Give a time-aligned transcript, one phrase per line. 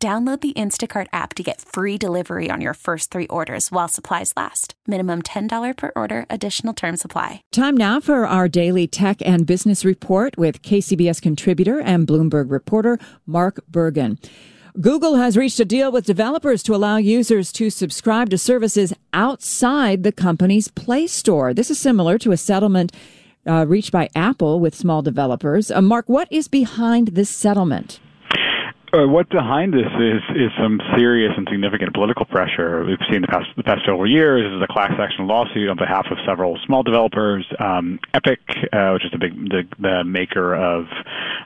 [0.00, 4.32] Download the Instacart app to get free delivery on your first three orders while supplies
[4.36, 4.74] last.
[4.86, 7.42] Minimum $10 per order, additional term supply.
[7.50, 13.00] Time now for our daily tech and business report with KCBS contributor and Bloomberg reporter
[13.26, 14.20] Mark Bergen.
[14.80, 20.04] Google has reached a deal with developers to allow users to subscribe to services outside
[20.04, 21.52] the company's Play Store.
[21.52, 22.92] This is similar to a settlement
[23.48, 25.72] uh, reached by Apple with small developers.
[25.72, 27.98] Uh, Mark, what is behind this settlement?
[28.90, 33.44] Uh, behind this is is some serious and significant political pressure we've seen the past
[33.56, 34.42] the past several years.
[34.42, 37.44] This is a class action lawsuit on behalf of several small developers.
[37.60, 38.40] Um, Epic,
[38.72, 40.86] uh, which is the big the, the maker of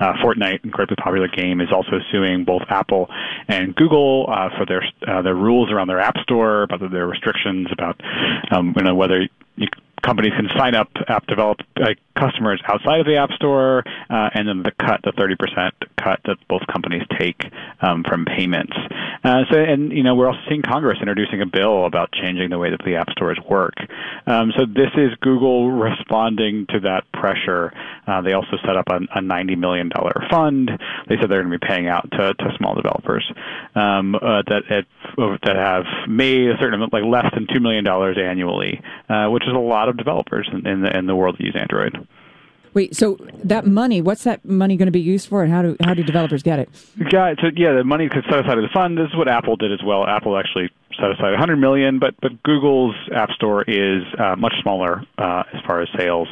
[0.00, 3.08] uh, Fortnite, incredibly popular game, is also suing both Apple
[3.46, 7.68] and Google uh, for their uh, their rules around their App Store, about their restrictions
[7.70, 8.00] about
[8.50, 9.28] um, you know whether
[10.08, 14.48] companies can sign up app develop uh, customers outside of the app store, uh, and
[14.48, 15.70] then the cut, the 30%
[16.02, 17.36] cut that both companies take
[17.82, 18.72] um, from payments.
[19.22, 22.58] Uh, so, and you know, we're also seeing Congress introducing a bill about changing the
[22.58, 23.74] way that the app stores work.
[24.26, 27.72] Um, so this is Google responding to that pressure.
[28.06, 29.90] Uh, they also set up a, a, $90 million
[30.30, 30.70] fund.
[31.08, 33.30] They said they're going to be paying out to, to small developers
[33.74, 34.84] um, uh, that
[35.18, 39.52] that have made a certain amount, like less than $2 million annually, uh, which is
[39.52, 42.06] a lot of developers in, in, the, in the world that use Android.
[42.74, 45.76] Wait, so that money, what's that money going to be used for, and how do
[45.82, 46.68] how do developers get it?
[47.10, 48.98] Yeah, so yeah, the money could set aside of the fund.
[48.98, 50.06] This is what Apple did as well.
[50.06, 55.02] Apple actually set aside 100 million, but but Google's App Store is uh, much smaller
[55.16, 56.28] uh, as far as sales.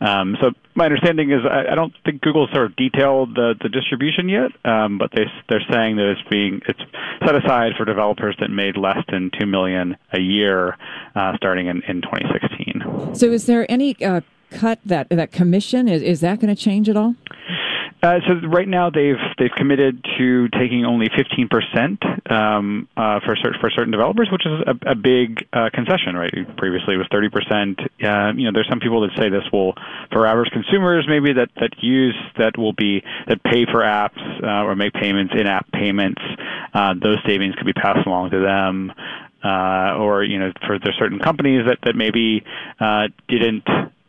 [0.00, 3.68] Um, so my understanding is I, I don't think Google sort of detailed the the
[3.68, 6.80] distribution yet, um, but they they're saying that it's being it's
[7.24, 10.76] set aside for developers that made less than two million a year,
[11.14, 13.14] uh, starting in in 2016.
[13.14, 14.20] So is there any uh,
[14.50, 17.14] cut that that commission is is that going to change at all?
[18.02, 23.36] Uh, so right now they've they've committed to taking only 15 percent um, uh, for
[23.60, 26.14] for certain developers, which is a, a big uh, concession.
[26.14, 27.80] Right, previously it was 30 percent.
[27.80, 29.74] Uh, you know, there's some people that say this will,
[30.12, 34.64] for average consumers, maybe that that use that will be that pay for apps uh,
[34.64, 36.20] or make payments in-app payments.
[36.74, 38.92] Uh, those savings could be passed along to them.
[39.42, 42.44] or you know, for there's certain companies that that maybe
[43.28, 43.64] didn't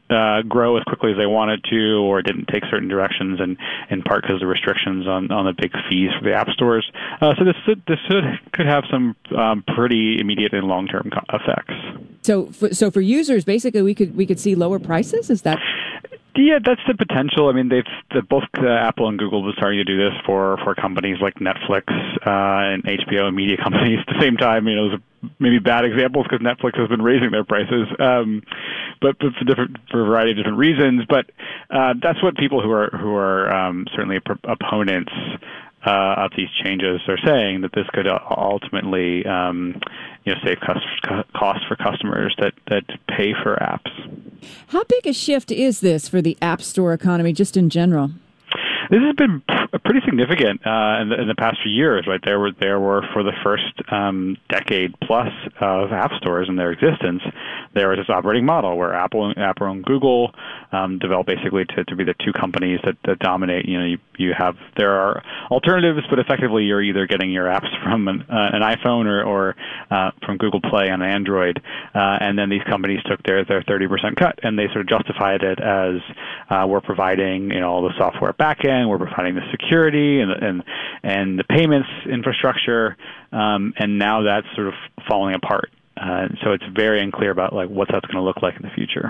[0.09, 3.57] uh, grow as quickly as they wanted to, or didn't take certain directions, and
[3.89, 6.89] in part because of the restrictions on, on the big fees for the app stores.
[7.21, 7.55] Uh, so this
[7.87, 8.23] this should,
[8.53, 11.73] could have some um, pretty immediate and long term effects.
[12.21, 15.29] So, for, so for users, basically, we could we could see lower prices.
[15.29, 15.59] Is that
[16.37, 17.49] yeah, that's the potential.
[17.49, 20.57] I mean, they've the, both uh, Apple and Google were starting to do this for
[20.63, 21.89] for companies like Netflix
[22.25, 24.67] uh, and HBO and media companies at the same time.
[24.67, 24.97] You know,
[25.39, 28.43] maybe bad examples because Netflix has been raising their prices, um,
[29.01, 31.03] but, but for different for a variety of different reasons.
[31.07, 31.29] But
[31.69, 35.11] uh, that's what people who are who are um, certainly opponents
[35.85, 39.79] uh, of these changes are saying that this could ultimately um,
[40.25, 40.85] you know save costs
[41.35, 43.91] cost for customers that that pay for apps.
[44.67, 48.11] How big a shift is this for the App Store economy, just in general?
[48.89, 49.41] This has been
[49.83, 52.05] pretty significant uh, in, the, in the past few years.
[52.07, 56.55] Right, there were there were for the first um, decade plus of app stores in
[56.55, 57.21] their existence,
[57.77, 60.33] there was this operating model where Apple, Apple and Google
[60.71, 63.65] um, developed basically to, to be the two companies that, that dominate.
[63.65, 67.69] You know, you, you have there are alternatives, but effectively you're either getting your apps
[67.83, 69.55] from an, uh, an iPhone or, or
[69.91, 71.61] uh, from Google Play on Android,
[71.93, 75.43] uh, and then these companies took their their 30% cut and they sort of justified
[75.43, 76.01] it as
[76.49, 80.63] uh, we're providing you know all the software backend we're providing the security and and
[81.03, 82.97] and the payments infrastructure,
[83.31, 84.73] um, and now that's sort of
[85.07, 85.71] falling apart.
[85.99, 88.69] Uh, so it's very unclear about like what that's going to look like in the
[88.69, 89.09] future.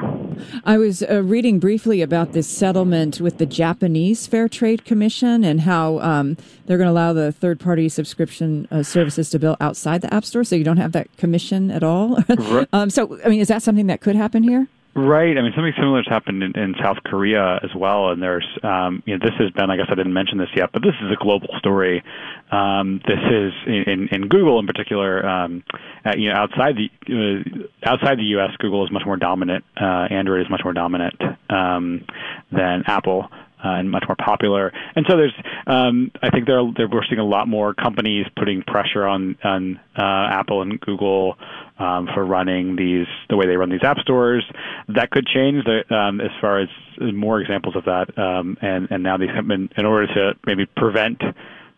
[0.63, 5.61] I was uh, reading briefly about this settlement with the Japanese Fair Trade Commission and
[5.61, 10.13] how um, they're going to allow the third-party subscription uh, services to bill outside the
[10.13, 12.19] App Store, so you don't have that commission at all.
[12.73, 14.67] um, so, I mean, is that something that could happen here?
[14.97, 15.37] Right.
[15.37, 18.09] I mean, something similar has happened in, in South Korea as well.
[18.09, 20.71] And there's, um, you know, this has been, I guess I didn't mention this yet,
[20.73, 22.03] but this is a global story.
[22.51, 25.23] Um, this is in, in Google in particular.
[25.23, 25.63] Um,
[26.03, 29.65] uh, you know, outside the uh, outside the U.S., Google is much more dominant.
[29.79, 31.21] Uh, Android is much more dominant
[31.51, 32.03] um,
[32.51, 33.29] than Apple.
[33.63, 34.71] Uh, and much more popular.
[34.95, 35.33] And so there's,
[35.65, 40.39] um, I think there we're seeing a lot more companies putting pressure on on uh,
[40.39, 41.37] Apple and Google
[41.79, 44.43] um, for running these the way they run these app stores.
[44.89, 46.69] That could change the, um, as far as
[46.99, 48.17] more examples of that.
[48.17, 51.21] Um, and and now these been in order to maybe prevent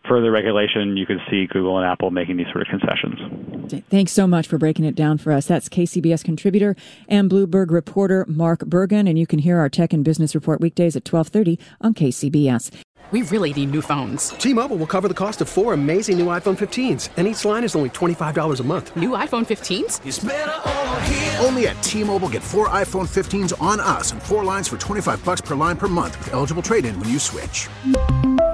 [0.08, 3.82] further regulation, you could see Google and Apple making these sort of concessions.
[3.88, 5.46] Thanks so much for breaking it down for us.
[5.46, 6.76] That's KCBS contributor
[7.08, 10.96] and Bloomberg reporter Mark Bergen, and you can hear our Tech and Business Report weekdays
[10.96, 12.70] at 1230 on KCBS.
[13.12, 14.30] We really need new phones.
[14.30, 17.74] T-Mobile will cover the cost of four amazing new iPhone 15s, and each line is
[17.74, 18.94] only $25 a month.
[18.94, 21.44] New iPhone 15s?
[21.44, 25.40] Only at T-Mobile get four iPhone 15s on us and four lines for 25 bucks
[25.40, 27.68] per line per month with eligible trade-in when you switch.